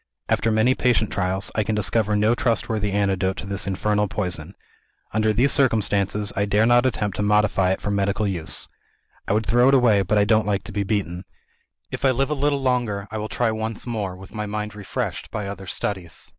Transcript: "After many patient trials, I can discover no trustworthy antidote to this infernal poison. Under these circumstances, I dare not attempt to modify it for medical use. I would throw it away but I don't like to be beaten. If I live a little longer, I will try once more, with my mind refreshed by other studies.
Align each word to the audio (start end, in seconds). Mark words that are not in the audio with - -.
"After 0.29 0.49
many 0.51 0.73
patient 0.73 1.11
trials, 1.11 1.51
I 1.53 1.61
can 1.61 1.75
discover 1.75 2.15
no 2.15 2.33
trustworthy 2.33 2.91
antidote 2.91 3.37
to 3.37 3.45
this 3.45 3.67
infernal 3.67 4.07
poison. 4.07 4.55
Under 5.13 5.31
these 5.31 5.51
circumstances, 5.51 6.33
I 6.35 6.45
dare 6.45 6.65
not 6.65 6.87
attempt 6.87 7.17
to 7.17 7.21
modify 7.21 7.69
it 7.69 7.81
for 7.81 7.91
medical 7.91 8.27
use. 8.27 8.67
I 9.27 9.33
would 9.33 9.45
throw 9.45 9.67
it 9.67 9.75
away 9.75 10.01
but 10.01 10.17
I 10.17 10.23
don't 10.23 10.47
like 10.47 10.63
to 10.63 10.71
be 10.71 10.81
beaten. 10.81 11.23
If 11.91 12.03
I 12.03 12.09
live 12.09 12.31
a 12.31 12.33
little 12.33 12.63
longer, 12.63 13.07
I 13.11 13.19
will 13.19 13.29
try 13.29 13.51
once 13.51 13.85
more, 13.85 14.15
with 14.15 14.33
my 14.33 14.47
mind 14.47 14.73
refreshed 14.73 15.29
by 15.29 15.45
other 15.47 15.67
studies. 15.67 16.29